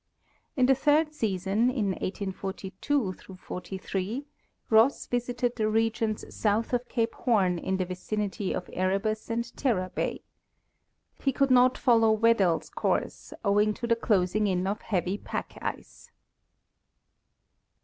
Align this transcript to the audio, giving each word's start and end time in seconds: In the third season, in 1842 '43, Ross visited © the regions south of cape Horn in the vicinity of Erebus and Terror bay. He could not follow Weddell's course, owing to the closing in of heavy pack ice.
In 0.57 0.65
the 0.65 0.73
third 0.73 1.13
season, 1.13 1.69
in 1.69 1.89
1842 1.89 3.13
'43, 3.37 4.25
Ross 4.71 5.05
visited 5.05 5.51
© 5.51 5.55
the 5.55 5.69
regions 5.69 6.25
south 6.35 6.73
of 6.73 6.89
cape 6.89 7.13
Horn 7.13 7.59
in 7.59 7.77
the 7.77 7.85
vicinity 7.85 8.51
of 8.51 8.67
Erebus 8.73 9.29
and 9.29 9.55
Terror 9.55 9.91
bay. 9.93 10.23
He 11.21 11.31
could 11.31 11.51
not 11.51 11.77
follow 11.77 12.11
Weddell's 12.13 12.71
course, 12.71 13.31
owing 13.45 13.75
to 13.75 13.85
the 13.85 13.95
closing 13.95 14.47
in 14.47 14.65
of 14.65 14.81
heavy 14.81 15.19
pack 15.19 15.55
ice. 15.61 16.09